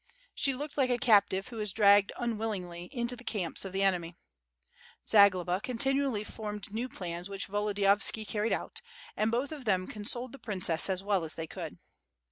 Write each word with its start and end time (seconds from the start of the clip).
She 0.33 0.55
looked 0.55 0.79
like 0.79 0.89
a 0.89 0.97
captive 0.97 1.49
who 1.49 1.59
is 1.59 1.71
dragged 1.71 2.11
unwillingly 2.17 2.85
into 2.91 3.15
the 3.15 3.23
camps 3.23 3.65
of 3.65 3.71
the 3.71 3.83
enemy. 3.83 4.17
Zagloba 5.07 5.61
con 5.61 5.77
tinually 5.77 6.25
formed 6.25 6.73
new 6.73 6.89
plans 6.89 7.29
which 7.29 7.45
Volodiyovski 7.47 8.25
carried 8.27 8.51
out, 8.51 8.81
and 9.15 9.29
both 9.29 9.51
of 9.51 9.65
them 9.65 9.85
consoled 9.85 10.31
the 10.31 10.39
princess 10.39 10.89
as 10.89 11.03
well 11.03 11.23
as 11.23 11.35
they 11.35 11.45
could. 11.45 11.77